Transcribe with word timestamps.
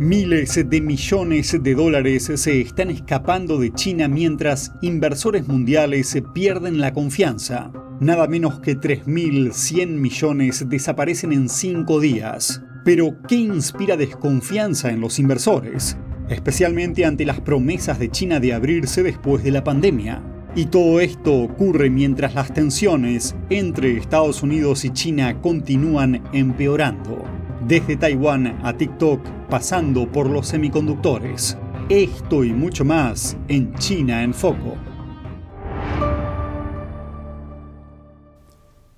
Miles 0.00 0.54
de 0.64 0.80
millones 0.80 1.58
de 1.60 1.74
dólares 1.74 2.30
se 2.32 2.60
están 2.60 2.88
escapando 2.88 3.58
de 3.58 3.72
China 3.72 4.06
mientras 4.06 4.70
inversores 4.80 5.48
mundiales 5.48 6.16
pierden 6.32 6.78
la 6.78 6.92
confianza. 6.92 7.72
Nada 7.98 8.28
menos 8.28 8.60
que 8.60 8.78
3.100 8.78 9.88
millones 9.88 10.68
desaparecen 10.68 11.32
en 11.32 11.48
cinco 11.48 11.98
días. 11.98 12.62
Pero, 12.84 13.16
¿qué 13.26 13.34
inspira 13.34 13.96
desconfianza 13.96 14.92
en 14.92 15.00
los 15.00 15.18
inversores? 15.18 15.96
Especialmente 16.28 17.04
ante 17.04 17.26
las 17.26 17.40
promesas 17.40 17.98
de 17.98 18.08
China 18.08 18.38
de 18.38 18.52
abrirse 18.52 19.02
después 19.02 19.42
de 19.42 19.50
la 19.50 19.64
pandemia. 19.64 20.22
Y 20.54 20.66
todo 20.66 21.00
esto 21.00 21.34
ocurre 21.34 21.90
mientras 21.90 22.36
las 22.36 22.54
tensiones 22.54 23.34
entre 23.50 23.96
Estados 23.96 24.44
Unidos 24.44 24.84
y 24.84 24.90
China 24.90 25.40
continúan 25.40 26.22
empeorando 26.32 27.37
desde 27.68 27.98
Taiwán 27.98 28.58
a 28.64 28.72
TikTok, 28.74 29.20
pasando 29.50 30.10
por 30.10 30.30
los 30.30 30.48
semiconductores. 30.48 31.58
Esto 31.90 32.42
y 32.42 32.54
mucho 32.54 32.82
más 32.82 33.36
en 33.46 33.74
China 33.74 34.22
en 34.22 34.32
Foco. 34.32 34.78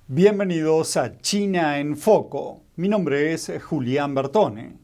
Bienvenidos 0.07 0.95
a 0.95 1.17
China 1.17 1.79
en 1.79 1.97
Foco. 1.97 2.61
Mi 2.77 2.87
nombre 2.87 3.33
es 3.33 3.51
Julián 3.61 4.15
Bertone. 4.15 4.77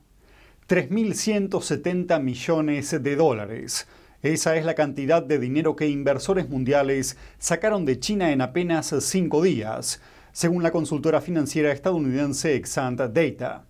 3.170 0.67 2.21
millones 2.21 3.01
de 3.01 3.15
dólares. 3.15 3.87
Esa 4.21 4.57
es 4.57 4.65
la 4.65 4.75
cantidad 4.75 5.23
de 5.23 5.39
dinero 5.39 5.77
que 5.77 5.87
inversores 5.87 6.49
mundiales 6.49 7.15
sacaron 7.37 7.85
de 7.85 8.01
China 8.01 8.33
en 8.33 8.41
apenas 8.41 8.93
cinco 8.99 9.41
días, 9.41 10.01
según 10.33 10.61
la 10.61 10.71
consultora 10.71 11.21
financiera 11.21 11.71
estadounidense 11.71 12.53
Exant 12.55 12.99
Data. 12.99 13.63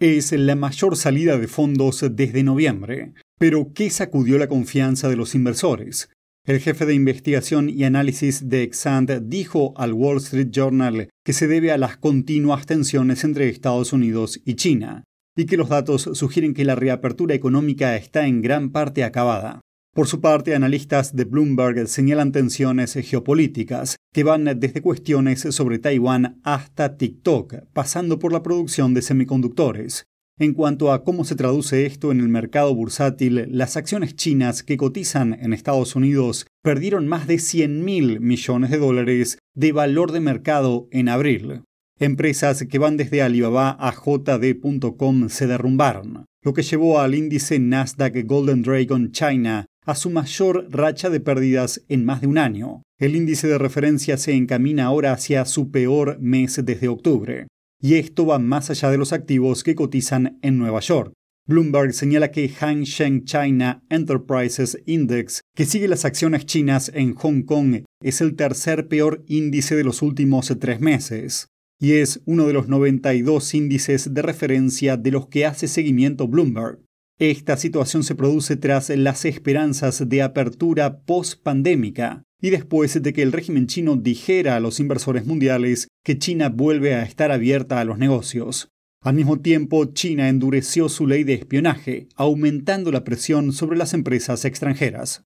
Es 0.00 0.32
la 0.32 0.56
mayor 0.56 0.96
salida 0.96 1.36
de 1.36 1.46
fondos 1.46 2.02
desde 2.12 2.42
noviembre. 2.42 3.12
Pero, 3.38 3.72
¿qué 3.74 3.90
sacudió 3.90 4.38
la 4.38 4.48
confianza 4.48 5.10
de 5.10 5.16
los 5.16 5.34
inversores? 5.34 6.08
El 6.46 6.58
jefe 6.58 6.86
de 6.86 6.94
investigación 6.94 7.68
y 7.68 7.84
análisis 7.84 8.48
de 8.48 8.62
Exant 8.62 9.10
dijo 9.10 9.74
al 9.76 9.92
Wall 9.92 10.16
Street 10.16 10.48
Journal 10.50 11.10
que 11.22 11.34
se 11.34 11.48
debe 11.48 11.70
a 11.70 11.76
las 11.76 11.98
continuas 11.98 12.64
tensiones 12.64 13.24
entre 13.24 13.50
Estados 13.50 13.92
Unidos 13.92 14.40
y 14.46 14.54
China, 14.54 15.04
y 15.36 15.44
que 15.44 15.58
los 15.58 15.68
datos 15.68 16.08
sugieren 16.14 16.54
que 16.54 16.64
la 16.64 16.76
reapertura 16.76 17.34
económica 17.34 17.94
está 17.94 18.26
en 18.26 18.40
gran 18.40 18.70
parte 18.70 19.04
acabada. 19.04 19.60
Por 19.92 20.06
su 20.06 20.20
parte, 20.20 20.54
analistas 20.54 21.16
de 21.16 21.24
Bloomberg 21.24 21.88
señalan 21.88 22.30
tensiones 22.30 22.94
geopolíticas 22.94 23.96
que 24.12 24.22
van 24.22 24.44
desde 24.44 24.82
cuestiones 24.82 25.40
sobre 25.40 25.80
Taiwán 25.80 26.40
hasta 26.44 26.96
TikTok, 26.96 27.54
pasando 27.72 28.20
por 28.20 28.32
la 28.32 28.42
producción 28.42 28.94
de 28.94 29.02
semiconductores. 29.02 30.04
En 30.38 30.54
cuanto 30.54 30.92
a 30.92 31.02
cómo 31.02 31.24
se 31.24 31.34
traduce 31.34 31.86
esto 31.86 32.12
en 32.12 32.20
el 32.20 32.28
mercado 32.28 32.74
bursátil, 32.74 33.46
las 33.50 33.76
acciones 33.76 34.14
chinas 34.14 34.62
que 34.62 34.76
cotizan 34.76 35.36
en 35.38 35.52
Estados 35.52 35.96
Unidos 35.96 36.46
perdieron 36.62 37.08
más 37.08 37.26
de 37.26 37.38
100 37.38 37.84
mil 37.84 38.20
millones 38.20 38.70
de 38.70 38.78
dólares 38.78 39.38
de 39.54 39.72
valor 39.72 40.12
de 40.12 40.20
mercado 40.20 40.88
en 40.92 41.08
abril. 41.08 41.64
Empresas 41.98 42.64
que 42.64 42.78
van 42.78 42.96
desde 42.96 43.20
Alibaba 43.20 43.76
a 43.78 43.92
JD.com 43.92 45.28
se 45.28 45.46
derrumbaron, 45.46 46.24
lo 46.42 46.54
que 46.54 46.62
llevó 46.62 47.00
al 47.00 47.14
índice 47.14 47.58
Nasdaq 47.58 48.24
Golden 48.24 48.62
Dragon 48.62 49.10
China 49.12 49.66
a 49.90 49.94
su 49.94 50.10
mayor 50.10 50.68
racha 50.70 51.10
de 51.10 51.20
pérdidas 51.20 51.82
en 51.88 52.04
más 52.04 52.20
de 52.20 52.26
un 52.26 52.38
año. 52.38 52.82
El 52.98 53.16
índice 53.16 53.48
de 53.48 53.58
referencia 53.58 54.16
se 54.16 54.32
encamina 54.32 54.84
ahora 54.84 55.12
hacia 55.12 55.44
su 55.44 55.70
peor 55.70 56.18
mes 56.20 56.60
desde 56.64 56.88
octubre. 56.88 57.46
Y 57.82 57.94
esto 57.94 58.26
va 58.26 58.38
más 58.38 58.70
allá 58.70 58.90
de 58.90 58.98
los 58.98 59.12
activos 59.12 59.64
que 59.64 59.74
cotizan 59.74 60.38
en 60.42 60.58
Nueva 60.58 60.80
York. 60.80 61.12
Bloomberg 61.46 61.92
señala 61.92 62.30
que 62.30 62.48
Hang 62.48 62.86
Seng 62.86 63.24
China 63.24 63.82
Enterprises 63.90 64.78
Index, 64.86 65.40
que 65.56 65.64
sigue 65.64 65.88
las 65.88 66.04
acciones 66.04 66.46
chinas 66.46 66.92
en 66.94 67.14
Hong 67.14 67.42
Kong, 67.42 67.82
es 68.02 68.20
el 68.20 68.36
tercer 68.36 68.86
peor 68.86 69.24
índice 69.26 69.74
de 69.74 69.84
los 69.84 70.02
últimos 70.02 70.54
tres 70.60 70.80
meses 70.80 71.48
y 71.80 71.94
es 71.94 72.20
uno 72.26 72.46
de 72.46 72.52
los 72.52 72.68
92 72.68 73.54
índices 73.54 74.12
de 74.12 74.22
referencia 74.22 74.98
de 74.98 75.10
los 75.10 75.28
que 75.28 75.46
hace 75.46 75.66
seguimiento 75.66 76.28
Bloomberg. 76.28 76.78
Esta 77.20 77.58
situación 77.58 78.02
se 78.02 78.14
produce 78.14 78.56
tras 78.56 78.88
las 78.88 79.26
esperanzas 79.26 80.08
de 80.08 80.22
apertura 80.22 81.00
post-pandémica 81.02 82.22
y 82.40 82.48
después 82.48 83.02
de 83.02 83.12
que 83.12 83.20
el 83.20 83.32
régimen 83.32 83.66
chino 83.66 83.96
dijera 83.96 84.56
a 84.56 84.60
los 84.60 84.80
inversores 84.80 85.26
mundiales 85.26 85.88
que 86.02 86.16
China 86.16 86.48
vuelve 86.48 86.94
a 86.94 87.02
estar 87.02 87.30
abierta 87.30 87.78
a 87.78 87.84
los 87.84 87.98
negocios. 87.98 88.70
Al 89.02 89.16
mismo 89.16 89.38
tiempo, 89.38 89.84
China 89.92 90.30
endureció 90.30 90.88
su 90.88 91.06
ley 91.06 91.24
de 91.24 91.34
espionaje, 91.34 92.08
aumentando 92.16 92.90
la 92.90 93.04
presión 93.04 93.52
sobre 93.52 93.76
las 93.76 93.92
empresas 93.92 94.46
extranjeras. 94.46 95.22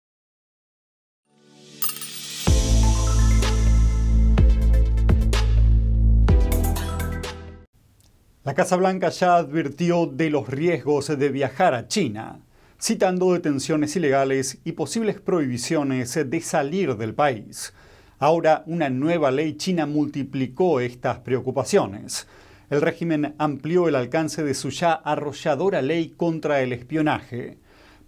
La 8.44 8.52
Casa 8.52 8.76
Blanca 8.76 9.08
ya 9.08 9.36
advirtió 9.36 10.04
de 10.04 10.28
los 10.28 10.46
riesgos 10.50 11.06
de 11.18 11.28
viajar 11.30 11.72
a 11.72 11.88
China, 11.88 12.40
citando 12.78 13.32
detenciones 13.32 13.96
ilegales 13.96 14.58
y 14.64 14.72
posibles 14.72 15.18
prohibiciones 15.18 16.14
de 16.28 16.40
salir 16.42 16.94
del 16.98 17.14
país. 17.14 17.72
Ahora, 18.18 18.62
una 18.66 18.90
nueva 18.90 19.30
ley 19.30 19.54
china 19.54 19.86
multiplicó 19.86 20.80
estas 20.80 21.20
preocupaciones. 21.20 22.26
El 22.68 22.82
régimen 22.82 23.34
amplió 23.38 23.88
el 23.88 23.94
alcance 23.94 24.44
de 24.44 24.52
su 24.52 24.68
ya 24.68 24.92
arrolladora 24.92 25.80
ley 25.80 26.10
contra 26.14 26.60
el 26.60 26.74
espionaje. 26.74 27.56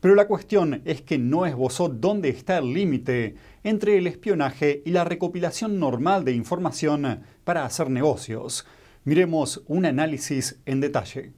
Pero 0.01 0.15
la 0.15 0.27
cuestión 0.27 0.83
es 0.85 1.01
que 1.01 1.17
no 1.17 1.47
esbozó 1.47 1.89
dónde 1.89 2.29
está 2.29 2.59
el 2.59 2.75
límite 2.75 3.37
entre 3.65 3.97
el 3.97 4.07
espionaje 4.07 4.83
y 4.85 4.91
la 4.91 5.05
recopilación 5.05 5.81
normal 5.81 6.27
de 6.27 6.33
información 6.33 7.23
para 7.43 7.65
hacer 7.65 7.89
negocios 7.89 8.67
Miremos 9.07 9.63
un 9.69 9.87
análisis 9.87 10.61
en 10.67 10.81
detalle. 10.81 11.33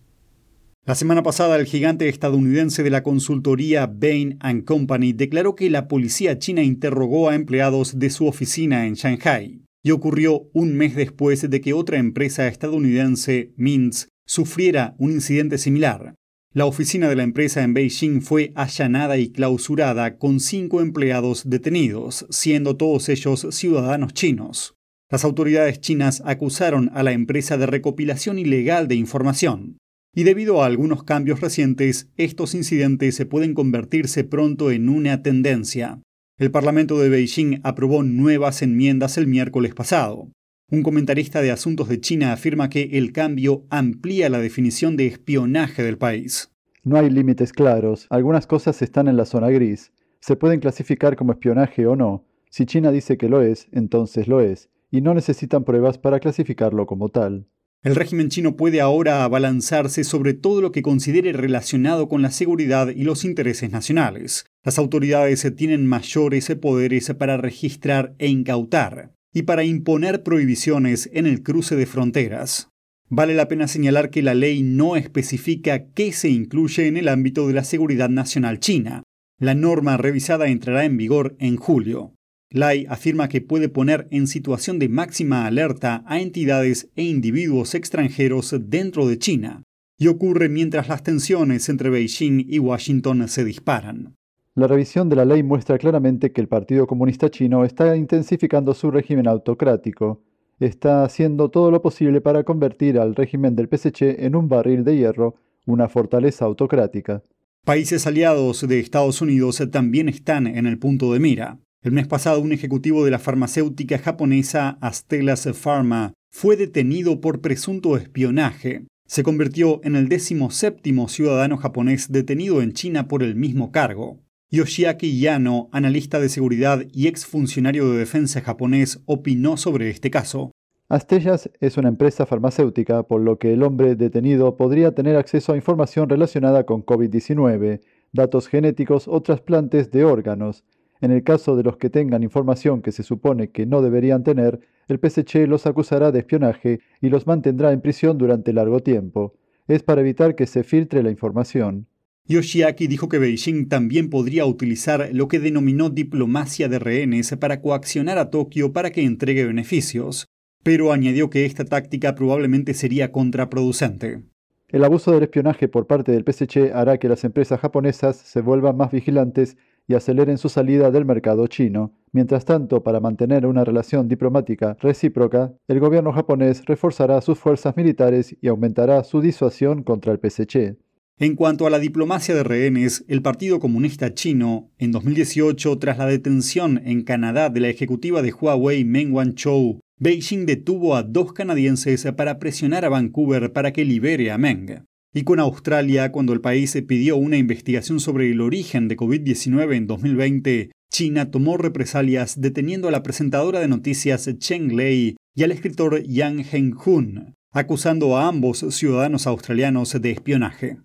La 0.86 0.94
semana 0.94 1.22
pasada, 1.22 1.56
el 1.56 1.66
gigante 1.66 2.08
estadounidense 2.08 2.82
de 2.82 2.88
la 2.88 3.02
consultoría 3.02 3.86
Bain⁇ 3.86 4.38
Company 4.64 5.12
declaró 5.12 5.54
que 5.54 5.68
la 5.68 5.86
policía 5.86 6.38
china 6.38 6.62
interrogó 6.62 7.28
a 7.28 7.34
empleados 7.34 7.98
de 7.98 8.08
su 8.08 8.26
oficina 8.26 8.86
en 8.86 8.94
Shanghai, 8.94 9.60
y 9.84 9.90
ocurrió 9.90 10.48
un 10.54 10.78
mes 10.78 10.96
después 10.96 11.50
de 11.50 11.60
que 11.60 11.74
otra 11.74 11.98
empresa 11.98 12.48
estadounidense, 12.48 13.52
Mintz, 13.58 14.08
sufriera 14.26 14.94
un 14.98 15.12
incidente 15.12 15.58
similar. 15.58 16.14
La 16.54 16.64
oficina 16.64 17.10
de 17.10 17.16
la 17.16 17.22
empresa 17.22 17.62
en 17.62 17.74
Beijing 17.74 18.22
fue 18.22 18.52
allanada 18.54 19.18
y 19.18 19.28
clausurada 19.28 20.16
con 20.16 20.40
cinco 20.40 20.80
empleados 20.80 21.50
detenidos, 21.50 22.24
siendo 22.30 22.78
todos 22.78 23.10
ellos 23.10 23.46
ciudadanos 23.50 24.14
chinos. 24.14 24.77
Las 25.10 25.24
autoridades 25.24 25.80
chinas 25.80 26.22
acusaron 26.26 26.90
a 26.92 27.02
la 27.02 27.12
empresa 27.12 27.56
de 27.56 27.64
recopilación 27.64 28.38
ilegal 28.38 28.88
de 28.88 28.94
información, 28.94 29.78
y 30.14 30.24
debido 30.24 30.62
a 30.62 30.66
algunos 30.66 31.02
cambios 31.02 31.40
recientes, 31.40 32.10
estos 32.18 32.54
incidentes 32.54 33.14
se 33.14 33.24
pueden 33.24 33.54
convertirse 33.54 34.24
pronto 34.24 34.70
en 34.70 34.90
una 34.90 35.22
tendencia. 35.22 36.02
El 36.36 36.50
Parlamento 36.50 36.98
de 36.98 37.08
Beijing 37.08 37.60
aprobó 37.62 38.02
nuevas 38.02 38.60
enmiendas 38.60 39.16
el 39.16 39.26
miércoles 39.26 39.74
pasado. 39.74 40.30
Un 40.70 40.82
comentarista 40.82 41.40
de 41.40 41.52
asuntos 41.52 41.88
de 41.88 42.00
China 42.00 42.34
afirma 42.34 42.68
que 42.68 42.90
el 42.98 43.12
cambio 43.12 43.64
amplía 43.70 44.28
la 44.28 44.40
definición 44.40 44.98
de 44.98 45.06
espionaje 45.06 45.82
del 45.82 45.96
país. 45.96 46.50
No 46.84 46.98
hay 46.98 47.08
límites 47.08 47.54
claros, 47.54 48.06
algunas 48.10 48.46
cosas 48.46 48.82
están 48.82 49.08
en 49.08 49.16
la 49.16 49.24
zona 49.24 49.48
gris. 49.48 49.90
Se 50.20 50.36
pueden 50.36 50.60
clasificar 50.60 51.16
como 51.16 51.32
espionaje 51.32 51.86
o 51.86 51.96
no. 51.96 52.26
Si 52.50 52.66
China 52.66 52.90
dice 52.92 53.16
que 53.16 53.30
lo 53.30 53.40
es, 53.40 53.68
entonces 53.72 54.28
lo 54.28 54.40
es 54.40 54.68
y 54.90 55.00
no 55.00 55.14
necesitan 55.14 55.64
pruebas 55.64 55.98
para 55.98 56.20
clasificarlo 56.20 56.86
como 56.86 57.08
tal. 57.08 57.46
El 57.82 57.94
régimen 57.94 58.28
chino 58.28 58.56
puede 58.56 58.80
ahora 58.80 59.22
abalanzarse 59.22 60.02
sobre 60.02 60.34
todo 60.34 60.60
lo 60.60 60.72
que 60.72 60.82
considere 60.82 61.32
relacionado 61.32 62.08
con 62.08 62.22
la 62.22 62.32
seguridad 62.32 62.88
y 62.88 63.04
los 63.04 63.24
intereses 63.24 63.70
nacionales. 63.70 64.46
Las 64.64 64.78
autoridades 64.78 65.46
tienen 65.54 65.86
mayores 65.86 66.52
poderes 66.60 67.14
para 67.16 67.36
registrar 67.36 68.16
e 68.18 68.26
incautar 68.26 69.12
y 69.32 69.42
para 69.42 69.62
imponer 69.62 70.24
prohibiciones 70.24 71.08
en 71.12 71.26
el 71.26 71.44
cruce 71.44 71.76
de 71.76 71.86
fronteras. 71.86 72.68
Vale 73.08 73.34
la 73.34 73.46
pena 73.46 73.68
señalar 73.68 74.10
que 74.10 74.22
la 74.22 74.34
ley 74.34 74.62
no 74.62 74.96
especifica 74.96 75.86
qué 75.92 76.12
se 76.12 76.28
incluye 76.30 76.88
en 76.88 76.96
el 76.96 77.08
ámbito 77.08 77.46
de 77.46 77.54
la 77.54 77.64
seguridad 77.64 78.08
nacional 78.08 78.58
china. 78.58 79.04
La 79.38 79.54
norma 79.54 79.96
revisada 79.96 80.48
entrará 80.48 80.84
en 80.84 80.96
vigor 80.96 81.36
en 81.38 81.56
julio. 81.56 82.17
Lai 82.50 82.86
afirma 82.88 83.28
que 83.28 83.42
puede 83.42 83.68
poner 83.68 84.08
en 84.10 84.26
situación 84.26 84.78
de 84.78 84.88
máxima 84.88 85.46
alerta 85.46 86.02
a 86.06 86.20
entidades 86.20 86.88
e 86.96 87.02
individuos 87.02 87.74
extranjeros 87.74 88.54
dentro 88.58 89.06
de 89.06 89.18
China, 89.18 89.64
y 89.98 90.06
ocurre 90.06 90.48
mientras 90.48 90.88
las 90.88 91.02
tensiones 91.02 91.68
entre 91.68 91.90
Beijing 91.90 92.46
y 92.48 92.58
Washington 92.58 93.28
se 93.28 93.44
disparan. 93.44 94.14
La 94.54 94.66
revisión 94.66 95.08
de 95.08 95.16
la 95.16 95.24
ley 95.24 95.42
muestra 95.42 95.76
claramente 95.78 96.32
que 96.32 96.40
el 96.40 96.48
Partido 96.48 96.86
Comunista 96.86 97.30
Chino 97.30 97.64
está 97.64 97.96
intensificando 97.96 98.72
su 98.74 98.90
régimen 98.90 99.28
autocrático, 99.28 100.22
está 100.58 101.04
haciendo 101.04 101.50
todo 101.50 101.70
lo 101.70 101.82
posible 101.82 102.20
para 102.20 102.44
convertir 102.44 102.98
al 102.98 103.14
régimen 103.14 103.54
del 103.56 103.68
PSC 103.68 104.24
en 104.24 104.34
un 104.34 104.48
barril 104.48 104.84
de 104.84 104.96
hierro 104.96 105.36
una 105.66 105.88
fortaleza 105.88 106.46
autocrática. 106.46 107.22
Países 107.64 108.06
aliados 108.06 108.66
de 108.66 108.80
Estados 108.80 109.20
Unidos 109.20 109.62
también 109.70 110.08
están 110.08 110.46
en 110.46 110.66
el 110.66 110.78
punto 110.78 111.12
de 111.12 111.20
mira. 111.20 111.58
El 111.88 111.94
mes 111.94 112.06
pasado, 112.06 112.42
un 112.42 112.52
ejecutivo 112.52 113.02
de 113.02 113.10
la 113.10 113.18
farmacéutica 113.18 113.96
japonesa 113.96 114.76
Astellas 114.82 115.48
Pharma 115.54 116.12
fue 116.30 116.54
detenido 116.54 117.22
por 117.22 117.40
presunto 117.40 117.96
espionaje. 117.96 118.84
Se 119.06 119.22
convirtió 119.22 119.80
en 119.82 119.96
el 119.96 120.20
séptimo 120.20 121.08
ciudadano 121.08 121.56
japonés 121.56 122.12
detenido 122.12 122.60
en 122.60 122.74
China 122.74 123.08
por 123.08 123.22
el 123.22 123.36
mismo 123.36 123.72
cargo. 123.72 124.20
Yoshiaki 124.50 125.18
Yano, 125.18 125.70
analista 125.72 126.20
de 126.20 126.28
seguridad 126.28 126.84
y 126.92 127.06
exfuncionario 127.06 127.90
de 127.90 128.00
defensa 128.00 128.42
japonés, 128.42 129.00
opinó 129.06 129.56
sobre 129.56 129.88
este 129.88 130.10
caso. 130.10 130.52
Astellas 130.90 131.50
es 131.58 131.78
una 131.78 131.88
empresa 131.88 132.26
farmacéutica, 132.26 133.04
por 133.04 133.22
lo 133.22 133.38
que 133.38 133.54
el 133.54 133.62
hombre 133.62 133.96
detenido 133.96 134.58
podría 134.58 134.94
tener 134.94 135.16
acceso 135.16 135.54
a 135.54 135.56
información 135.56 136.10
relacionada 136.10 136.66
con 136.66 136.84
COVID-19, 136.84 137.80
datos 138.12 138.46
genéticos 138.46 139.08
o 139.08 139.22
trasplantes 139.22 139.90
de 139.90 140.04
órganos. 140.04 140.64
En 141.00 141.12
el 141.12 141.22
caso 141.22 141.56
de 141.56 141.62
los 141.62 141.76
que 141.76 141.90
tengan 141.90 142.22
información 142.22 142.82
que 142.82 142.92
se 142.92 143.02
supone 143.02 143.50
que 143.50 143.66
no 143.66 143.82
deberían 143.82 144.24
tener, 144.24 144.60
el 144.88 144.98
PSC 144.98 145.46
los 145.46 145.66
acusará 145.66 146.12
de 146.12 146.20
espionaje 146.20 146.80
y 147.00 147.08
los 147.08 147.26
mantendrá 147.26 147.72
en 147.72 147.80
prisión 147.80 148.18
durante 148.18 148.52
largo 148.52 148.80
tiempo. 148.80 149.34
Es 149.66 149.82
para 149.82 150.00
evitar 150.00 150.34
que 150.34 150.46
se 150.46 150.64
filtre 150.64 151.02
la 151.02 151.10
información. 151.10 151.86
Yoshiaki 152.26 152.86
dijo 152.88 153.08
que 153.08 153.18
Beijing 153.18 153.68
también 153.68 154.10
podría 154.10 154.44
utilizar 154.44 155.10
lo 155.12 155.28
que 155.28 155.38
denominó 155.38 155.88
diplomacia 155.88 156.68
de 156.68 156.78
rehenes 156.78 157.34
para 157.40 157.60
coaccionar 157.60 158.18
a 158.18 158.30
Tokio 158.30 158.72
para 158.72 158.90
que 158.90 159.02
entregue 159.02 159.46
beneficios 159.46 160.28
pero 160.68 160.92
añadió 160.92 161.30
que 161.30 161.46
esta 161.46 161.64
táctica 161.64 162.14
probablemente 162.14 162.74
sería 162.74 163.12
contraproducente. 163.12 164.22
El 164.68 164.84
abuso 164.84 165.12
del 165.12 165.22
espionaje 165.22 165.66
por 165.66 165.86
parte 165.86 166.12
del 166.12 166.24
PSC 166.24 166.72
hará 166.74 166.98
que 166.98 167.08
las 167.08 167.24
empresas 167.24 167.58
japonesas 167.58 168.16
se 168.16 168.42
vuelvan 168.42 168.76
más 168.76 168.90
vigilantes 168.92 169.56
y 169.88 169.94
aceleren 169.94 170.38
su 170.38 170.50
salida 170.50 170.90
del 170.90 171.06
mercado 171.06 171.46
chino. 171.46 171.94
Mientras 172.12 172.44
tanto, 172.44 172.82
para 172.82 173.00
mantener 173.00 173.46
una 173.46 173.64
relación 173.64 174.06
diplomática 174.06 174.76
recíproca, 174.80 175.52
el 175.66 175.80
gobierno 175.80 176.12
japonés 176.12 176.64
reforzará 176.66 177.20
sus 177.22 177.38
fuerzas 177.38 177.76
militares 177.76 178.36
y 178.40 178.48
aumentará 178.48 179.02
su 179.02 179.20
disuasión 179.20 179.82
contra 179.82 180.12
el 180.12 180.20
PSC. 180.20 180.76
En 181.20 181.34
cuanto 181.34 181.66
a 181.66 181.70
la 181.70 181.80
diplomacia 181.80 182.34
de 182.34 182.44
rehenes, 182.44 183.04
el 183.08 183.22
Partido 183.22 183.58
Comunista 183.58 184.14
Chino, 184.14 184.70
en 184.78 184.92
2018, 184.92 185.78
tras 185.78 185.98
la 185.98 186.06
detención 186.06 186.80
en 186.84 187.02
Canadá 187.02 187.50
de 187.50 187.58
la 187.58 187.68
ejecutiva 187.68 188.22
de 188.22 188.30
Huawei 188.30 188.84
Meng 188.84 189.12
Wanzhou, 189.12 189.80
Beijing 189.98 190.46
detuvo 190.46 190.94
a 190.94 191.02
dos 191.02 191.32
canadienses 191.32 192.06
para 192.16 192.38
presionar 192.38 192.84
a 192.84 192.88
Vancouver 192.88 193.52
para 193.52 193.72
que 193.72 193.84
libere 193.84 194.30
a 194.30 194.38
Meng. 194.38 194.84
Y 195.14 195.24
con 195.24 195.40
Australia, 195.40 196.12
cuando 196.12 196.34
el 196.34 196.42
país 196.42 196.76
pidió 196.86 197.16
una 197.16 197.38
investigación 197.38 197.98
sobre 197.98 198.30
el 198.30 198.42
origen 198.42 198.88
de 198.88 198.96
COVID-19 198.98 199.74
en 199.74 199.86
2020, 199.86 200.70
China 200.92 201.30
tomó 201.30 201.56
represalias 201.56 202.38
deteniendo 202.40 202.88
a 202.88 202.90
la 202.90 203.02
presentadora 203.02 203.60
de 203.60 203.68
noticias 203.68 204.28
Cheng 204.38 204.76
Lei 204.76 205.16
y 205.34 205.42
al 205.42 205.52
escritor 205.52 206.02
Yang 206.02 206.44
Heng-hun, 206.52 207.34
acusando 207.52 208.18
a 208.18 208.28
ambos 208.28 208.58
ciudadanos 208.70 209.26
australianos 209.26 209.98
de 209.98 210.10
espionaje. 210.10 210.78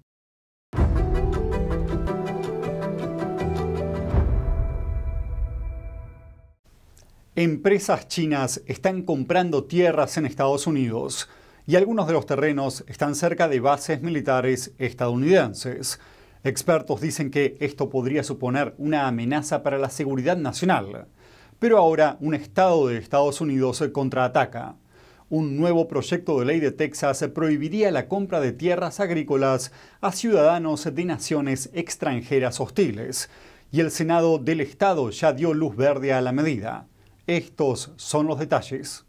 Empresas 7.35 8.07
chinas 8.07 8.61
están 8.67 9.01
comprando 9.01 9.65
tierras 9.65 10.15
en 10.15 10.25
Estados 10.25 10.65
Unidos 10.65 11.27
y 11.65 11.75
algunos 11.77 12.07
de 12.07 12.13
los 12.13 12.25
terrenos 12.25 12.83
están 12.87 13.15
cerca 13.15 13.47
de 13.47 13.59
bases 13.59 14.01
militares 14.01 14.73
estadounidenses. 14.77 15.99
Expertos 16.43 16.99
dicen 16.99 17.31
que 17.31 17.55
esto 17.61 17.89
podría 17.89 18.23
suponer 18.23 18.75
una 18.77 19.07
amenaza 19.07 19.63
para 19.63 19.77
la 19.77 19.89
seguridad 19.89 20.35
nacional. 20.35 21.07
Pero 21.59 21.77
ahora 21.77 22.17
un 22.19 22.33
estado 22.33 22.87
de 22.87 22.97
Estados 22.97 23.39
Unidos 23.39 23.81
contraataca. 23.93 24.75
Un 25.29 25.55
nuevo 25.55 25.87
proyecto 25.87 26.37
de 26.37 26.45
ley 26.45 26.59
de 26.59 26.71
Texas 26.71 27.25
prohibiría 27.33 27.91
la 27.91 28.09
compra 28.09 28.41
de 28.41 28.51
tierras 28.51 28.99
agrícolas 28.99 29.71
a 30.01 30.11
ciudadanos 30.11 30.93
de 30.93 31.05
naciones 31.05 31.69
extranjeras 31.73 32.59
hostiles. 32.59 33.29
Y 33.71 33.79
el 33.79 33.89
Senado 33.89 34.37
del 34.37 34.59
Estado 34.59 35.09
ya 35.11 35.31
dio 35.31 35.53
luz 35.53 35.77
verde 35.77 36.11
a 36.11 36.19
la 36.19 36.33
medida. 36.33 36.87
Estos 37.25 37.93
son 37.95 38.27
los 38.27 38.37
detalles. 38.37 39.05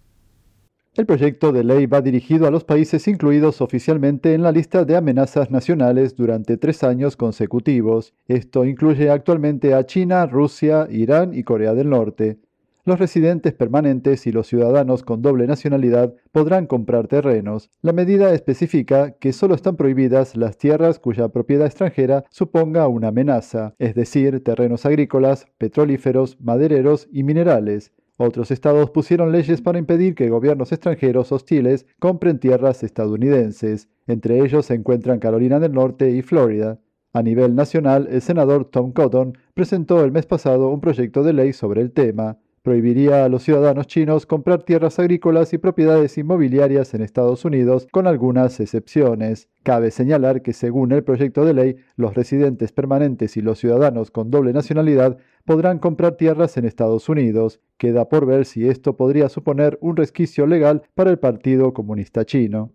El 0.96 1.06
proyecto 1.06 1.50
de 1.50 1.64
ley 1.64 1.86
va 1.86 2.02
dirigido 2.02 2.46
a 2.46 2.52
los 2.52 2.62
países 2.62 3.08
incluidos 3.08 3.60
oficialmente 3.60 4.32
en 4.32 4.44
la 4.44 4.52
lista 4.52 4.84
de 4.84 4.94
amenazas 4.96 5.50
nacionales 5.50 6.14
durante 6.14 6.56
tres 6.56 6.84
años 6.84 7.16
consecutivos. 7.16 8.14
Esto 8.28 8.64
incluye 8.64 9.10
actualmente 9.10 9.74
a 9.74 9.86
China, 9.86 10.24
Rusia, 10.26 10.86
Irán 10.88 11.34
y 11.34 11.42
Corea 11.42 11.74
del 11.74 11.90
Norte. 11.90 12.38
Los 12.84 13.00
residentes 13.00 13.54
permanentes 13.54 14.24
y 14.28 14.30
los 14.30 14.46
ciudadanos 14.46 15.02
con 15.02 15.20
doble 15.20 15.48
nacionalidad 15.48 16.14
podrán 16.30 16.68
comprar 16.68 17.08
terrenos. 17.08 17.70
La 17.82 17.92
medida 17.92 18.32
especifica 18.32 19.12
que 19.18 19.32
solo 19.32 19.56
están 19.56 19.74
prohibidas 19.74 20.36
las 20.36 20.58
tierras 20.58 21.00
cuya 21.00 21.26
propiedad 21.28 21.66
extranjera 21.66 22.22
suponga 22.30 22.86
una 22.86 23.08
amenaza, 23.08 23.74
es 23.80 23.96
decir, 23.96 24.44
terrenos 24.44 24.86
agrícolas, 24.86 25.46
petrolíferos, 25.58 26.40
madereros 26.40 27.08
y 27.10 27.24
minerales. 27.24 27.90
Otros 28.16 28.50
estados 28.50 28.90
pusieron 28.90 29.32
leyes 29.32 29.60
para 29.60 29.78
impedir 29.78 30.14
que 30.14 30.28
gobiernos 30.28 30.70
extranjeros 30.70 31.32
hostiles 31.32 31.86
compren 31.98 32.38
tierras 32.38 32.84
estadounidenses. 32.84 33.88
Entre 34.06 34.38
ellos 34.44 34.66
se 34.66 34.74
encuentran 34.74 35.18
Carolina 35.18 35.58
del 35.58 35.72
Norte 35.72 36.10
y 36.10 36.22
Florida. 36.22 36.78
A 37.12 37.22
nivel 37.22 37.54
nacional, 37.56 38.08
el 38.10 38.22
senador 38.22 38.66
Tom 38.66 38.92
Cotton 38.92 39.36
presentó 39.54 40.04
el 40.04 40.12
mes 40.12 40.26
pasado 40.26 40.68
un 40.68 40.80
proyecto 40.80 41.24
de 41.24 41.32
ley 41.32 41.52
sobre 41.52 41.80
el 41.80 41.92
tema 41.92 42.38
prohibiría 42.64 43.26
a 43.26 43.28
los 43.28 43.42
ciudadanos 43.42 43.86
chinos 43.86 44.24
comprar 44.24 44.62
tierras 44.62 44.98
agrícolas 44.98 45.52
y 45.52 45.58
propiedades 45.58 46.16
inmobiliarias 46.16 46.94
en 46.94 47.02
Estados 47.02 47.44
Unidos, 47.44 47.86
con 47.92 48.06
algunas 48.06 48.58
excepciones. 48.58 49.50
Cabe 49.62 49.90
señalar 49.90 50.40
que 50.40 50.54
según 50.54 50.90
el 50.92 51.04
proyecto 51.04 51.44
de 51.44 51.52
ley, 51.52 51.76
los 51.96 52.14
residentes 52.14 52.72
permanentes 52.72 53.36
y 53.36 53.42
los 53.42 53.58
ciudadanos 53.58 54.10
con 54.10 54.30
doble 54.30 54.54
nacionalidad 54.54 55.18
podrán 55.44 55.78
comprar 55.78 56.16
tierras 56.16 56.56
en 56.56 56.64
Estados 56.64 57.08
Unidos. 57.08 57.60
Queda 57.76 58.08
por 58.08 58.26
ver 58.26 58.44
si 58.44 58.68
esto 58.68 58.96
podría 58.96 59.28
suponer 59.28 59.78
un 59.80 59.96
resquicio 59.96 60.46
legal 60.46 60.82
para 60.94 61.10
el 61.10 61.18
Partido 61.18 61.72
Comunista 61.72 62.24
Chino. 62.24 62.72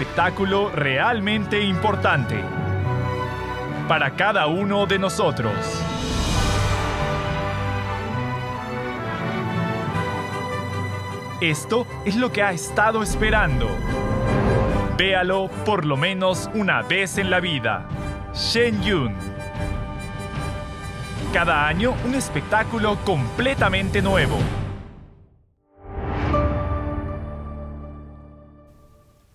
espectáculo 0.00 0.70
realmente 0.70 1.60
importante 1.60 2.36
para 3.86 4.16
cada 4.16 4.46
uno 4.46 4.86
de 4.86 4.98
nosotros. 4.98 5.52
Esto 11.40 11.86
es 12.04 12.16
lo 12.16 12.32
que 12.32 12.42
ha 12.42 12.52
estado 12.52 13.02
esperando. 13.02 13.68
Véalo 15.00 15.48
por 15.64 15.86
lo 15.86 15.96
menos 15.96 16.50
una 16.54 16.82
vez 16.82 17.16
en 17.16 17.30
la 17.30 17.40
vida. 17.40 17.88
Shen 18.34 18.82
Yun. 18.82 19.14
Cada 21.32 21.66
año 21.66 21.94
un 22.04 22.14
espectáculo 22.14 22.98
completamente 23.06 24.02
nuevo. 24.02 24.36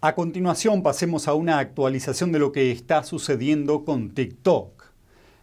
A 0.01 0.13
continuación 0.13 0.83
pasemos 0.83 1.27
a 1.27 1.33
una 1.33 1.57
actualización 1.57 2.31
de 2.31 2.37
lo 2.37 2.51
que 2.51 2.71
está 2.71 3.03
sucediendo 3.03 3.85
con 3.85 4.11
TikTok. 4.11 4.83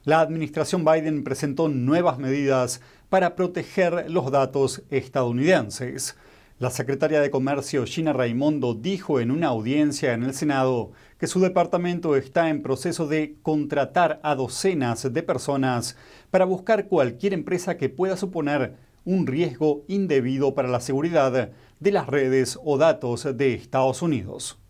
La 0.05 0.21
administración 0.21 0.85
Biden 0.85 1.25
presentó 1.25 1.69
nuevas 1.69 2.19
medidas 2.19 2.81
para 3.09 3.35
proteger 3.35 4.09
los 4.09 4.31
datos 4.31 4.85
estadounidenses. 4.89 6.17
La 6.63 6.71
secretaria 6.71 7.21
de 7.21 7.29
Comercio 7.29 7.85
Gina 7.87 8.13
Raimondo 8.13 8.75
dijo 8.75 9.19
en 9.19 9.33
una 9.33 9.49
audiencia 9.49 10.13
en 10.13 10.23
el 10.23 10.33
Senado 10.33 10.93
que 11.19 11.27
su 11.27 11.41
departamento 11.41 12.15
está 12.15 12.51
en 12.51 12.63
proceso 12.63 13.09
de 13.09 13.35
contratar 13.43 14.21
a 14.23 14.37
docenas 14.37 15.13
de 15.13 15.23
personas 15.25 15.97
para 16.31 16.45
buscar 16.45 16.87
cualquier 16.87 17.33
empresa 17.33 17.77
que 17.77 17.89
pueda 17.89 18.17
suponer 18.17 18.77
un 19.05 19.27
riesgo 19.27 19.85
indebido 19.89 20.55
para 20.55 20.69
la 20.69 20.79
seguridad 20.79 21.51
de 21.81 21.91
las 21.91 22.07
redes 22.07 22.57
o 22.63 22.79
datos 22.79 23.27
de 23.37 23.55
Estados 23.55 24.01
Unidos. 24.01 24.61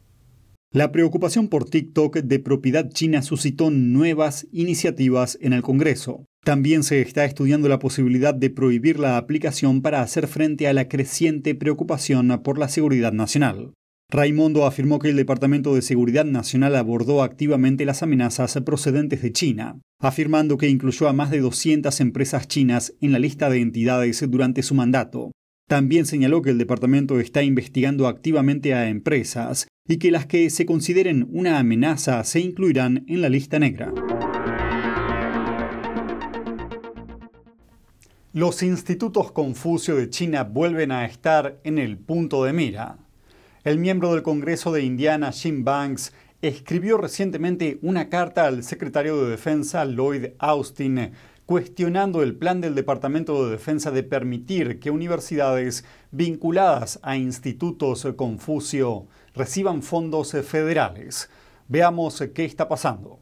La 0.70 0.92
preocupación 0.92 1.48
por 1.48 1.66
TikTok 1.66 2.20
de 2.20 2.38
propiedad 2.38 2.88
china 2.88 3.20
suscitó 3.20 3.70
nuevas 3.70 4.46
iniciativas 4.50 5.36
en 5.42 5.52
el 5.52 5.60
Congreso. 5.60 6.24
También 6.44 6.82
se 6.82 7.00
está 7.00 7.24
estudiando 7.24 7.68
la 7.68 7.78
posibilidad 7.78 8.34
de 8.34 8.50
prohibir 8.50 8.98
la 8.98 9.16
aplicación 9.16 9.80
para 9.80 10.02
hacer 10.02 10.26
frente 10.26 10.66
a 10.66 10.72
la 10.72 10.88
creciente 10.88 11.54
preocupación 11.54 12.40
por 12.42 12.58
la 12.58 12.68
seguridad 12.68 13.12
nacional. 13.12 13.74
Raimondo 14.10 14.66
afirmó 14.66 14.98
que 14.98 15.08
el 15.08 15.16
Departamento 15.16 15.74
de 15.74 15.82
Seguridad 15.82 16.24
Nacional 16.24 16.74
abordó 16.74 17.22
activamente 17.22 17.86
las 17.86 18.02
amenazas 18.02 18.60
procedentes 18.66 19.22
de 19.22 19.32
China, 19.32 19.80
afirmando 20.00 20.58
que 20.58 20.68
incluyó 20.68 21.08
a 21.08 21.12
más 21.12 21.30
de 21.30 21.40
200 21.40 21.98
empresas 22.00 22.48
chinas 22.48 22.92
en 23.00 23.12
la 23.12 23.20
lista 23.20 23.48
de 23.48 23.60
entidades 23.60 24.22
durante 24.28 24.62
su 24.62 24.74
mandato, 24.74 25.30
También 25.68 26.04
señaló 26.04 26.42
que 26.42 26.50
el 26.50 26.58
departamento 26.58 27.18
está 27.20 27.42
investigando 27.42 28.06
activamente 28.06 28.74
a 28.74 28.90
empresas 28.90 29.68
y 29.88 29.96
que 29.96 30.10
las 30.10 30.26
que 30.26 30.50
se 30.50 30.66
consideren 30.66 31.26
una 31.30 31.58
amenaza 31.58 32.22
se 32.24 32.40
incluirán 32.40 33.04
en 33.06 33.22
la 33.22 33.30
lista 33.30 33.58
negra. 33.58 33.90
Los 38.34 38.62
institutos 38.62 39.30
Confucio 39.30 39.96
de 39.96 40.08
China 40.08 40.44
vuelven 40.44 40.90
a 40.90 41.04
estar 41.04 41.60
en 41.64 41.76
el 41.76 41.98
punto 41.98 42.44
de 42.44 42.54
mira. 42.54 42.96
El 43.62 43.78
miembro 43.78 44.14
del 44.14 44.22
Congreso 44.22 44.72
de 44.72 44.82
Indiana, 44.82 45.32
Jim 45.32 45.64
Banks, 45.64 46.14
escribió 46.40 46.96
recientemente 46.96 47.78
una 47.82 48.08
carta 48.08 48.46
al 48.46 48.62
secretario 48.62 49.22
de 49.22 49.32
Defensa, 49.32 49.84
Lloyd 49.84 50.28
Austin, 50.38 51.12
cuestionando 51.44 52.22
el 52.22 52.34
plan 52.34 52.62
del 52.62 52.74
Departamento 52.74 53.44
de 53.44 53.50
Defensa 53.50 53.90
de 53.90 54.02
permitir 54.02 54.80
que 54.80 54.90
universidades 54.90 55.84
vinculadas 56.10 57.00
a 57.02 57.18
institutos 57.18 58.08
Confucio 58.16 59.08
reciban 59.34 59.82
fondos 59.82 60.32
federales. 60.32 61.28
Veamos 61.68 62.24
qué 62.34 62.46
está 62.46 62.66
pasando. 62.66 63.21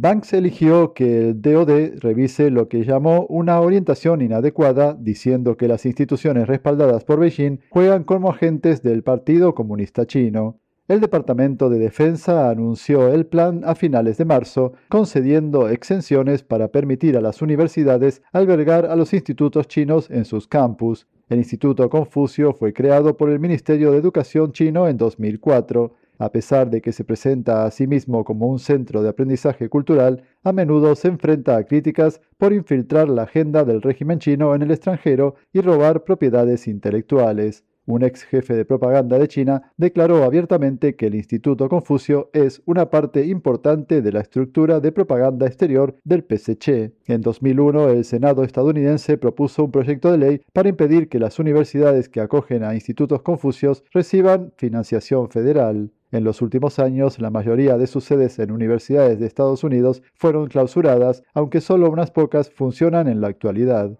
Banks 0.00 0.32
eligió 0.32 0.94
que 0.94 1.30
el 1.30 1.42
DOD 1.42 1.98
revise 1.98 2.50
lo 2.50 2.68
que 2.68 2.84
llamó 2.84 3.26
una 3.26 3.60
orientación 3.60 4.20
inadecuada, 4.20 4.94
diciendo 4.96 5.56
que 5.56 5.66
las 5.66 5.84
instituciones 5.86 6.46
respaldadas 6.46 7.02
por 7.02 7.18
Beijing 7.18 7.58
juegan 7.68 8.04
como 8.04 8.30
agentes 8.30 8.84
del 8.84 9.02
Partido 9.02 9.56
Comunista 9.56 10.06
Chino. 10.06 10.60
El 10.86 11.00
Departamento 11.00 11.68
de 11.68 11.80
Defensa 11.80 12.48
anunció 12.48 13.12
el 13.12 13.26
plan 13.26 13.62
a 13.64 13.74
finales 13.74 14.18
de 14.18 14.24
marzo, 14.24 14.74
concediendo 14.88 15.68
exenciones 15.68 16.44
para 16.44 16.68
permitir 16.68 17.16
a 17.16 17.20
las 17.20 17.42
universidades 17.42 18.22
albergar 18.32 18.86
a 18.86 18.94
los 18.94 19.12
institutos 19.12 19.66
chinos 19.66 20.12
en 20.12 20.26
sus 20.26 20.46
campus. 20.46 21.08
El 21.28 21.38
Instituto 21.38 21.90
Confucio 21.90 22.54
fue 22.54 22.72
creado 22.72 23.16
por 23.16 23.30
el 23.30 23.40
Ministerio 23.40 23.90
de 23.90 23.98
Educación 23.98 24.52
chino 24.52 24.86
en 24.86 24.96
2004. 24.96 25.92
A 26.20 26.32
pesar 26.32 26.68
de 26.68 26.80
que 26.80 26.92
se 26.92 27.04
presenta 27.04 27.64
a 27.64 27.70
sí 27.70 27.86
mismo 27.86 28.24
como 28.24 28.48
un 28.48 28.58
centro 28.58 29.02
de 29.02 29.08
aprendizaje 29.08 29.68
cultural, 29.68 30.24
a 30.42 30.52
menudo 30.52 30.96
se 30.96 31.06
enfrenta 31.06 31.56
a 31.56 31.64
críticas 31.64 32.20
por 32.36 32.52
infiltrar 32.52 33.08
la 33.08 33.22
agenda 33.22 33.64
del 33.64 33.82
régimen 33.82 34.18
chino 34.18 34.54
en 34.54 34.62
el 34.62 34.72
extranjero 34.72 35.36
y 35.52 35.60
robar 35.60 36.02
propiedades 36.02 36.66
intelectuales. 36.66 37.64
Un 37.86 38.02
ex 38.02 38.24
jefe 38.24 38.54
de 38.54 38.66
propaganda 38.66 39.18
de 39.18 39.28
China 39.28 39.72
declaró 39.78 40.22
abiertamente 40.24 40.94
que 40.94 41.06
el 41.06 41.14
Instituto 41.14 41.70
Confucio 41.70 42.28
es 42.34 42.60
una 42.66 42.90
parte 42.90 43.24
importante 43.24 44.02
de 44.02 44.12
la 44.12 44.20
estructura 44.20 44.80
de 44.80 44.92
propaganda 44.92 45.46
exterior 45.46 45.96
del 46.04 46.22
PSC. 46.22 46.92
En 47.06 47.22
2001, 47.22 47.88
el 47.88 48.04
Senado 48.04 48.44
estadounidense 48.44 49.16
propuso 49.16 49.64
un 49.64 49.70
proyecto 49.70 50.12
de 50.12 50.18
ley 50.18 50.42
para 50.52 50.68
impedir 50.68 51.08
que 51.08 51.18
las 51.18 51.38
universidades 51.38 52.10
que 52.10 52.20
acogen 52.20 52.62
a 52.62 52.74
institutos 52.74 53.22
confucios 53.22 53.82
reciban 53.90 54.52
financiación 54.58 55.30
federal. 55.30 55.90
En 56.10 56.24
los 56.24 56.40
últimos 56.40 56.78
años, 56.78 57.18
la 57.18 57.28
mayoría 57.28 57.76
de 57.76 57.86
sus 57.86 58.04
sedes 58.04 58.38
en 58.38 58.50
universidades 58.50 59.20
de 59.20 59.26
Estados 59.26 59.62
Unidos 59.62 60.02
fueron 60.14 60.46
clausuradas, 60.46 61.22
aunque 61.34 61.60
solo 61.60 61.90
unas 61.90 62.10
pocas 62.10 62.48
funcionan 62.50 63.08
en 63.08 63.20
la 63.20 63.28
actualidad. 63.28 63.90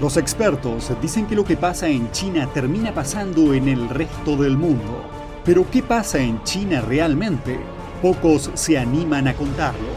Los 0.00 0.16
expertos 0.16 0.92
dicen 1.02 1.26
que 1.26 1.34
lo 1.34 1.44
que 1.44 1.56
pasa 1.56 1.88
en 1.88 2.12
China 2.12 2.48
termina 2.54 2.94
pasando 2.94 3.52
en 3.54 3.66
el 3.66 3.88
resto 3.88 4.36
del 4.36 4.56
mundo. 4.56 5.02
Pero 5.44 5.68
¿qué 5.72 5.82
pasa 5.82 6.20
en 6.20 6.40
China 6.44 6.80
realmente? 6.80 7.58
Pocos 8.00 8.52
se 8.54 8.78
animan 8.78 9.26
a 9.26 9.34
contarlo. 9.34 9.88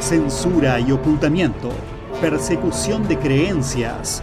Censura 0.00 0.78
y 0.80 0.92
ocultamiento, 0.92 1.70
persecución 2.20 3.08
de 3.08 3.16
creencias, 3.18 4.22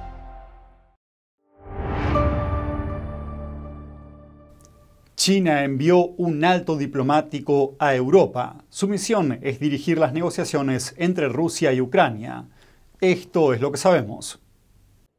China 5.23 5.63
envió 5.63 6.07
un 6.17 6.43
alto 6.43 6.75
diplomático 6.79 7.75
a 7.77 7.93
Europa. 7.93 8.65
Su 8.69 8.87
misión 8.87 9.37
es 9.43 9.59
dirigir 9.59 9.99
las 9.99 10.13
negociaciones 10.13 10.95
entre 10.97 11.29
Rusia 11.29 11.71
y 11.73 11.79
Ucrania. 11.79 12.49
Esto 12.99 13.53
es 13.53 13.61
lo 13.61 13.71
que 13.71 13.77
sabemos. 13.77 14.41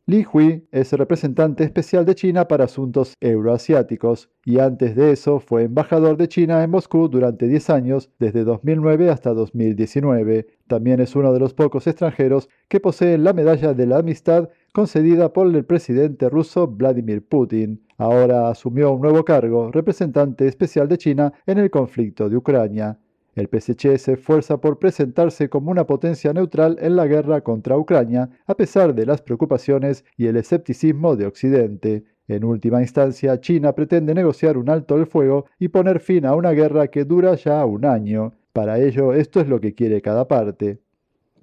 Li 0.06 0.26
Hui 0.32 0.66
es 0.72 0.92
el 0.92 0.98
representante 0.98 1.62
especial 1.62 2.04
de 2.04 2.16
China 2.16 2.48
para 2.48 2.64
asuntos 2.64 3.14
euroasiáticos 3.20 4.28
y 4.44 4.58
antes 4.58 4.96
de 4.96 5.12
eso 5.12 5.38
fue 5.38 5.62
embajador 5.62 6.16
de 6.16 6.26
China 6.26 6.64
en 6.64 6.70
Moscú 6.70 7.08
durante 7.08 7.46
10 7.46 7.70
años, 7.70 8.10
desde 8.18 8.42
2009 8.42 9.08
hasta 9.08 9.32
2019. 9.32 10.48
También 10.66 10.98
es 10.98 11.14
uno 11.14 11.32
de 11.32 11.38
los 11.38 11.54
pocos 11.54 11.86
extranjeros 11.86 12.48
que 12.68 12.80
poseen 12.80 13.22
la 13.22 13.34
medalla 13.34 13.72
de 13.72 13.86
la 13.86 13.98
amistad 13.98 14.48
concedida 14.72 15.32
por 15.32 15.46
el 15.46 15.64
presidente 15.64 16.28
ruso 16.28 16.66
Vladimir 16.66 17.24
Putin. 17.24 17.86
Ahora 18.02 18.48
asumió 18.48 18.90
un 18.90 19.00
nuevo 19.00 19.24
cargo, 19.24 19.70
representante 19.70 20.48
especial 20.48 20.88
de 20.88 20.98
China 20.98 21.32
en 21.46 21.58
el 21.58 21.70
conflicto 21.70 22.28
de 22.28 22.36
Ucrania. 22.36 22.98
El 23.36 23.46
PSC 23.46 23.96
se 23.96 24.14
esfuerza 24.14 24.60
por 24.60 24.80
presentarse 24.80 25.48
como 25.48 25.70
una 25.70 25.86
potencia 25.86 26.32
neutral 26.32 26.78
en 26.80 26.96
la 26.96 27.06
guerra 27.06 27.42
contra 27.42 27.78
Ucrania, 27.78 28.28
a 28.44 28.56
pesar 28.56 28.92
de 28.92 29.06
las 29.06 29.22
preocupaciones 29.22 30.04
y 30.16 30.26
el 30.26 30.36
escepticismo 30.36 31.14
de 31.14 31.26
Occidente. 31.26 32.02
En 32.26 32.42
última 32.42 32.80
instancia, 32.80 33.40
China 33.40 33.72
pretende 33.72 34.14
negociar 34.14 34.58
un 34.58 34.68
alto 34.68 34.96
el 34.96 35.06
fuego 35.06 35.46
y 35.60 35.68
poner 35.68 36.00
fin 36.00 36.26
a 36.26 36.34
una 36.34 36.50
guerra 36.50 36.88
que 36.88 37.04
dura 37.04 37.36
ya 37.36 37.64
un 37.64 37.84
año. 37.84 38.32
Para 38.52 38.80
ello, 38.80 39.12
esto 39.12 39.40
es 39.40 39.46
lo 39.46 39.60
que 39.60 39.76
quiere 39.76 40.02
cada 40.02 40.26
parte. 40.26 40.80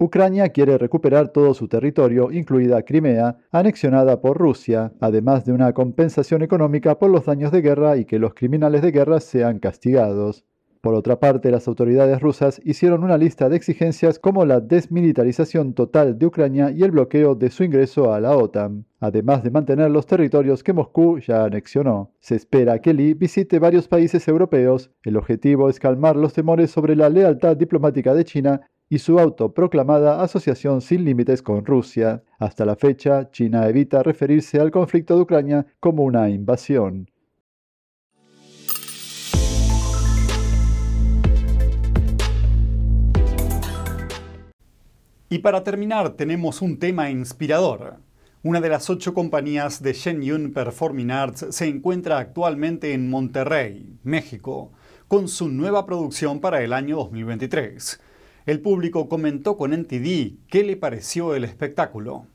Ucrania 0.01 0.47
quiere 0.47 0.77
recuperar 0.77 1.33
todo 1.33 1.53
su 1.53 1.67
territorio, 1.67 2.31
incluida 2.31 2.83
Crimea, 2.83 3.37
anexionada 3.51 4.21
por 4.21 4.37
Rusia, 4.37 4.93
además 5.01 5.43
de 5.43 5.51
una 5.51 5.73
compensación 5.73 6.41
económica 6.41 6.97
por 6.97 7.09
los 7.09 7.25
daños 7.25 7.51
de 7.51 7.61
guerra 7.61 7.97
y 7.97 8.05
que 8.05 8.17
los 8.17 8.33
criminales 8.33 8.81
de 8.81 8.91
guerra 8.91 9.19
sean 9.19 9.59
castigados. 9.59 10.45
Por 10.79 10.95
otra 10.95 11.19
parte, 11.19 11.51
las 11.51 11.67
autoridades 11.67 12.21
rusas 12.21 12.61
hicieron 12.63 13.03
una 13.03 13.17
lista 13.17 13.49
de 13.49 13.57
exigencias 13.57 14.17
como 14.17 14.45
la 14.45 14.61
desmilitarización 14.61 15.73
total 15.73 16.17
de 16.17 16.27
Ucrania 16.27 16.71
y 16.71 16.83
el 16.83 16.91
bloqueo 16.91 17.35
de 17.35 17.49
su 17.49 17.65
ingreso 17.65 18.13
a 18.13 18.21
la 18.21 18.37
OTAN, 18.37 18.85
además 19.01 19.43
de 19.43 19.51
mantener 19.51 19.91
los 19.91 20.05
territorios 20.05 20.63
que 20.63 20.71
Moscú 20.71 21.19
ya 21.19 21.43
anexionó. 21.43 22.13
Se 22.21 22.35
espera 22.35 22.79
que 22.79 22.93
Lee 22.93 23.15
visite 23.15 23.59
varios 23.59 23.89
países 23.89 24.25
europeos. 24.29 24.91
El 25.03 25.17
objetivo 25.17 25.69
es 25.69 25.77
calmar 25.77 26.15
los 26.15 26.31
temores 26.31 26.71
sobre 26.71 26.95
la 26.95 27.09
lealtad 27.09 27.57
diplomática 27.57 28.13
de 28.13 28.23
China 28.23 28.61
y 28.89 28.99
su 28.99 29.19
autoproclamada 29.19 30.21
asociación 30.23 30.81
sin 30.81 31.05
límites 31.05 31.43
con 31.43 31.63
Rusia. 31.63 32.23
Hasta 32.39 32.65
la 32.65 32.75
fecha, 32.75 33.29
China 33.31 33.67
evita 33.67 34.01
referirse 34.01 34.59
al 34.59 34.71
conflicto 34.71 35.15
de 35.15 35.21
Ucrania 35.21 35.65
como 35.79 36.03
una 36.03 36.29
invasión. 36.29 37.09
Y 45.31 45.39
para 45.39 45.63
terminar 45.63 46.13
tenemos 46.13 46.63
un 46.63 46.79
tema 46.79 47.11
inspirador. 47.11 47.97
Una 48.41 48.61
de 48.61 48.69
las 48.69 48.89
ocho 48.89 49.13
compañías 49.13 49.83
de 49.83 49.93
Shenyun 49.93 50.53
Performing 50.53 51.11
Arts 51.11 51.45
se 51.51 51.67
encuentra 51.67 52.17
actualmente 52.17 52.93
en 52.93 53.11
Monterrey, 53.11 53.99
México, 54.01 54.71
con 55.07 55.27
su 55.27 55.49
nueva 55.49 55.85
producción 55.85 56.39
para 56.39 56.63
el 56.63 56.73
año 56.73 56.95
2023. 56.95 58.01
El 58.45 58.61
público 58.61 59.09
comentó 59.09 59.57
con 59.57 59.71
NTD 59.71 60.47
qué 60.47 60.63
le 60.63 60.77
pareció 60.77 61.35
el 61.35 61.43
espectáculo. 61.43 62.25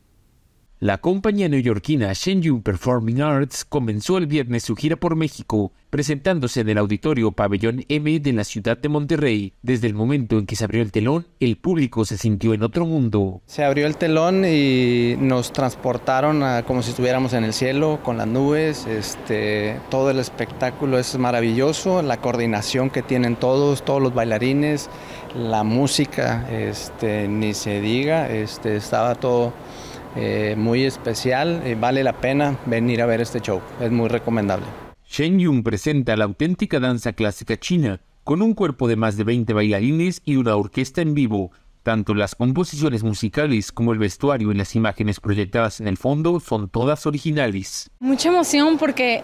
La 0.84 0.98
compañía 0.98 1.48
neoyorquina 1.48 2.12
Shenyun 2.12 2.60
Performing 2.60 3.22
Arts 3.22 3.64
comenzó 3.64 4.18
el 4.18 4.26
viernes 4.26 4.64
su 4.64 4.76
gira 4.76 4.96
por 4.96 5.16
México, 5.16 5.72
presentándose 5.88 6.60
en 6.60 6.68
el 6.68 6.76
auditorio 6.76 7.32
Pabellón 7.32 7.86
M 7.88 8.20
de 8.20 8.32
la 8.34 8.44
ciudad 8.44 8.76
de 8.76 8.90
Monterrey. 8.90 9.54
Desde 9.62 9.86
el 9.86 9.94
momento 9.94 10.38
en 10.38 10.44
que 10.44 10.56
se 10.56 10.64
abrió 10.64 10.82
el 10.82 10.92
telón, 10.92 11.26
el 11.40 11.56
público 11.56 12.04
se 12.04 12.18
sintió 12.18 12.52
en 12.52 12.62
otro 12.62 12.84
mundo. 12.84 13.40
Se 13.46 13.64
abrió 13.64 13.86
el 13.86 13.96
telón 13.96 14.44
y 14.44 15.16
nos 15.18 15.54
transportaron 15.54 16.42
a, 16.42 16.64
como 16.64 16.82
si 16.82 16.90
estuviéramos 16.90 17.32
en 17.32 17.44
el 17.44 17.54
cielo, 17.54 18.00
con 18.02 18.18
las 18.18 18.26
nubes. 18.26 18.86
Este, 18.86 19.80
todo 19.88 20.10
el 20.10 20.18
espectáculo 20.18 20.98
es 20.98 21.16
maravilloso, 21.16 22.02
la 22.02 22.18
coordinación 22.18 22.90
que 22.90 23.00
tienen 23.00 23.36
todos, 23.36 23.86
todos 23.86 24.02
los 24.02 24.12
bailarines, 24.12 24.90
la 25.34 25.62
música, 25.64 26.46
este, 26.50 27.26
ni 27.26 27.54
se 27.54 27.80
diga, 27.80 28.28
este, 28.28 28.76
estaba 28.76 29.14
todo 29.14 29.54
eh, 30.16 30.54
muy 30.56 30.84
especial, 30.84 31.62
y 31.66 31.74
vale 31.74 32.04
la 32.04 32.20
pena 32.20 32.58
venir 32.66 33.02
a 33.02 33.06
ver 33.06 33.20
este 33.20 33.40
show, 33.40 33.60
es 33.80 33.90
muy 33.90 34.08
recomendable. 34.08 34.66
Shen 35.06 35.38
Yun 35.38 35.62
presenta 35.62 36.16
la 36.16 36.24
auténtica 36.24 36.80
danza 36.80 37.12
clásica 37.12 37.56
china, 37.56 38.00
con 38.24 38.42
un 38.42 38.54
cuerpo 38.54 38.88
de 38.88 38.96
más 38.96 39.16
de 39.16 39.24
20 39.24 39.52
bailarines 39.52 40.22
y 40.24 40.36
una 40.36 40.56
orquesta 40.56 41.02
en 41.02 41.14
vivo. 41.14 41.52
Tanto 41.84 42.14
las 42.14 42.34
composiciones 42.34 43.04
musicales 43.04 43.70
como 43.70 43.92
el 43.92 43.98
vestuario 43.98 44.50
y 44.50 44.54
las 44.54 44.74
imágenes 44.74 45.20
proyectadas 45.20 45.80
en 45.80 45.86
el 45.86 45.98
fondo 45.98 46.40
son 46.40 46.70
todas 46.70 47.04
originales. 47.06 47.90
Mucha 48.00 48.30
emoción 48.30 48.78
porque 48.78 49.20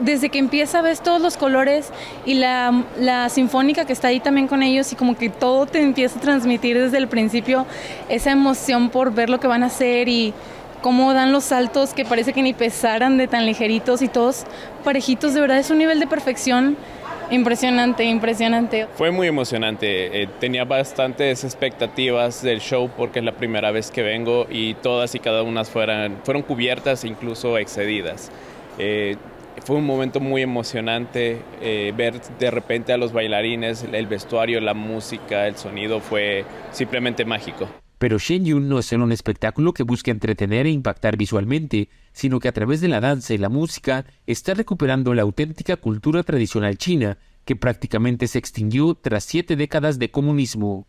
desde 0.00 0.28
que 0.28 0.38
empieza 0.38 0.82
ves 0.82 1.00
todos 1.00 1.20
los 1.20 1.36
colores 1.36 1.90
y 2.24 2.34
la, 2.34 2.84
la, 2.98 3.28
sinfónica 3.28 3.84
que 3.84 3.92
está 3.92 4.08
ahí 4.08 4.20
también 4.20 4.48
con 4.48 4.62
ellos 4.62 4.92
y 4.92 4.96
como 4.96 5.16
que 5.16 5.28
todo 5.28 5.66
te 5.66 5.80
empieza 5.80 6.18
a 6.18 6.22
transmitir 6.22 6.78
desde 6.78 6.98
el 6.98 7.08
principio 7.08 7.66
esa 8.08 8.30
emoción 8.30 8.90
por 8.90 9.12
ver 9.12 9.30
lo 9.30 9.40
que 9.40 9.46
van 9.46 9.62
a 9.62 9.66
hacer 9.66 10.08
y 10.08 10.34
cómo 10.82 11.14
dan 11.14 11.32
los 11.32 11.44
saltos 11.44 11.94
que 11.94 12.04
parece 12.04 12.32
que 12.32 12.42
ni 12.42 12.52
pesaran 12.52 13.16
de 13.16 13.26
tan 13.26 13.46
ligeritos 13.46 14.02
y 14.02 14.08
todos 14.08 14.44
parejitos, 14.84 15.32
de 15.32 15.40
verdad 15.40 15.58
es 15.58 15.70
un 15.70 15.78
nivel 15.78 15.98
de 15.98 16.06
perfección 16.06 16.76
impresionante, 17.30 18.04
impresionante. 18.04 18.86
Fue 18.94 19.10
muy 19.10 19.26
emocionante, 19.26 20.22
eh, 20.22 20.28
tenía 20.40 20.64
bastantes 20.64 21.42
expectativas 21.44 22.42
del 22.42 22.60
show 22.60 22.90
porque 22.96 23.20
es 23.20 23.24
la 23.24 23.32
primera 23.32 23.70
vez 23.70 23.90
que 23.90 24.02
vengo 24.02 24.46
y 24.50 24.74
todas 24.74 25.14
y 25.14 25.20
cada 25.20 25.42
una 25.42 25.64
fueron, 25.64 26.18
fueron 26.22 26.42
cubiertas 26.42 27.04
e 27.04 27.08
incluso 27.08 27.56
excedidas. 27.56 28.30
Eh, 28.78 29.16
fue 29.64 29.76
un 29.76 29.86
momento 29.86 30.20
muy 30.20 30.42
emocionante 30.42 31.40
eh, 31.60 31.92
ver 31.96 32.20
de 32.38 32.50
repente 32.50 32.92
a 32.92 32.98
los 32.98 33.12
bailarines, 33.12 33.86
el 33.90 34.06
vestuario, 34.06 34.60
la 34.60 34.74
música, 34.74 35.46
el 35.46 35.56
sonido 35.56 36.00
fue 36.00 36.44
simplemente 36.70 37.24
mágico. 37.24 37.68
Pero 37.98 38.18
Shen 38.18 38.44
Yun 38.44 38.68
no 38.68 38.78
es 38.78 38.86
solo 38.86 39.04
un 39.04 39.12
espectáculo 39.12 39.72
que 39.72 39.82
busca 39.82 40.10
entretener 40.10 40.66
e 40.66 40.70
impactar 40.70 41.16
visualmente, 41.16 41.88
sino 42.12 42.38
que 42.38 42.48
a 42.48 42.52
través 42.52 42.82
de 42.82 42.88
la 42.88 43.00
danza 43.00 43.32
y 43.32 43.38
la 43.38 43.48
música 43.48 44.04
está 44.26 44.52
recuperando 44.52 45.14
la 45.14 45.22
auténtica 45.22 45.76
cultura 45.76 46.22
tradicional 46.22 46.76
china, 46.76 47.16
que 47.46 47.56
prácticamente 47.56 48.26
se 48.26 48.38
extinguió 48.38 48.94
tras 48.94 49.24
siete 49.24 49.56
décadas 49.56 49.98
de 49.98 50.10
comunismo 50.10 50.86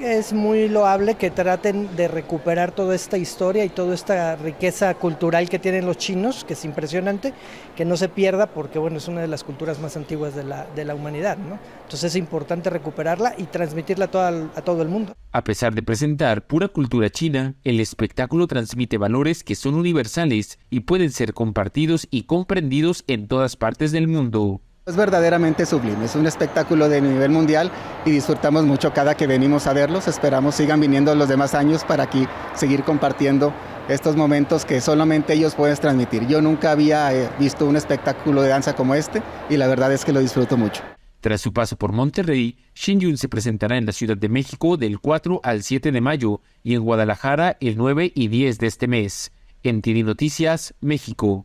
es 0.00 0.32
muy 0.32 0.68
loable 0.68 1.14
que 1.14 1.30
traten 1.30 1.94
de 1.96 2.08
recuperar 2.08 2.72
toda 2.72 2.94
esta 2.94 3.18
historia 3.18 3.64
y 3.64 3.68
toda 3.68 3.94
esta 3.94 4.36
riqueza 4.36 4.94
cultural 4.94 5.48
que 5.48 5.58
tienen 5.58 5.86
los 5.86 5.96
chinos, 5.96 6.44
que 6.44 6.52
es 6.52 6.64
impresionante, 6.64 7.32
que 7.76 7.84
no 7.84 7.96
se 7.96 8.08
pierda 8.08 8.46
porque 8.46 8.78
bueno, 8.78 8.98
es 8.98 9.08
una 9.08 9.20
de 9.20 9.28
las 9.28 9.44
culturas 9.44 9.80
más 9.80 9.96
antiguas 9.96 10.34
de 10.34 10.44
la, 10.44 10.66
de 10.74 10.84
la 10.84 10.94
humanidad. 10.94 11.38
¿no? 11.38 11.58
Entonces 11.82 12.04
es 12.04 12.16
importante 12.16 12.70
recuperarla 12.70 13.34
y 13.36 13.44
transmitirla 13.44 14.10
a 14.12 14.26
a 14.26 14.62
todo 14.62 14.82
el 14.82 14.88
mundo. 14.88 15.14
A 15.32 15.44
pesar 15.44 15.74
de 15.74 15.82
presentar 15.82 16.46
pura 16.46 16.68
cultura 16.68 17.10
china, 17.10 17.54
el 17.64 17.80
espectáculo 17.80 18.46
transmite 18.46 18.98
valores 18.98 19.44
que 19.44 19.54
son 19.54 19.74
universales 19.74 20.58
y 20.70 20.80
pueden 20.80 21.10
ser 21.10 21.34
compartidos 21.34 22.06
y 22.10 22.22
comprendidos 22.22 23.04
en 23.06 23.28
todas 23.28 23.56
partes 23.56 23.92
del 23.92 24.08
mundo. 24.08 24.62
Es 24.86 24.94
verdaderamente 24.94 25.66
sublime, 25.66 26.04
es 26.04 26.14
un 26.14 26.28
espectáculo 26.28 26.88
de 26.88 27.00
nivel 27.00 27.32
mundial 27.32 27.72
y 28.04 28.12
disfrutamos 28.12 28.64
mucho 28.64 28.92
cada 28.92 29.16
que 29.16 29.26
venimos 29.26 29.66
a 29.66 29.72
verlos. 29.72 30.06
Esperamos 30.06 30.54
sigan 30.54 30.78
viniendo 30.78 31.12
los 31.16 31.28
demás 31.28 31.54
años 31.54 31.82
para 31.82 32.04
aquí 32.04 32.28
seguir 32.54 32.84
compartiendo 32.84 33.52
estos 33.88 34.14
momentos 34.14 34.64
que 34.64 34.80
solamente 34.80 35.32
ellos 35.32 35.56
pueden 35.56 35.76
transmitir. 35.76 36.28
Yo 36.28 36.40
nunca 36.40 36.70
había 36.70 37.12
eh, 37.12 37.28
visto 37.36 37.66
un 37.66 37.74
espectáculo 37.74 38.42
de 38.42 38.50
danza 38.50 38.76
como 38.76 38.94
este 38.94 39.24
y 39.50 39.56
la 39.56 39.66
verdad 39.66 39.92
es 39.92 40.04
que 40.04 40.12
lo 40.12 40.20
disfruto 40.20 40.56
mucho. 40.56 40.84
Tras 41.20 41.40
su 41.40 41.52
paso 41.52 41.76
por 41.76 41.90
Monterrey, 41.90 42.56
Shin 42.72 43.16
se 43.16 43.28
presentará 43.28 43.78
en 43.78 43.86
la 43.86 43.92
Ciudad 43.92 44.16
de 44.16 44.28
México 44.28 44.76
del 44.76 45.00
4 45.00 45.40
al 45.42 45.64
7 45.64 45.90
de 45.90 46.00
mayo 46.00 46.42
y 46.62 46.76
en 46.76 46.84
Guadalajara 46.84 47.56
el 47.58 47.76
9 47.76 48.12
y 48.14 48.28
10 48.28 48.60
de 48.60 48.66
este 48.68 48.86
mes. 48.86 49.32
En 49.64 49.82
Tiri 49.82 50.04
Noticias, 50.04 50.74
México. 50.80 51.44